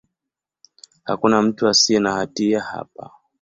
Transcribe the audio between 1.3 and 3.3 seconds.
mtu asiye na hatia hapa.